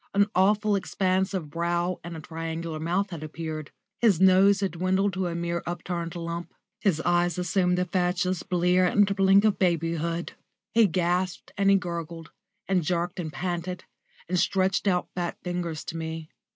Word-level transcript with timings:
An 0.15 0.25
awful 0.33 0.75
expanse 0.75 1.31
of 1.31 1.51
brow 1.51 1.99
and 2.03 2.17
a 2.17 2.21
triangular 2.21 2.79
mouth 2.79 3.11
had 3.11 3.21
appeared; 3.21 3.69
his 3.99 4.19
nose 4.19 4.61
had 4.61 4.71
dwindled 4.71 5.13
to 5.13 5.27
a 5.27 5.35
mere 5.35 5.61
upturned 5.67 6.15
lump, 6.15 6.55
his 6.79 6.99
eyes 7.01 7.37
assumed 7.37 7.77
the 7.77 7.85
fatuous 7.85 8.41
blear 8.41 8.87
and 8.87 9.15
blink 9.15 9.45
of 9.45 9.59
babyhood; 9.59 10.33
he 10.73 10.87
gasped 10.87 11.51
and 11.55 11.69
he 11.69 11.75
gurgled, 11.75 12.31
and 12.67 12.81
jerked 12.81 13.19
and 13.19 13.31
panted, 13.31 13.83
and 14.27 14.39
stretched 14.39 14.87
out 14.87 15.07
fat 15.13 15.37
fingers 15.43 15.83
to 15.83 15.95
me. 15.95 16.31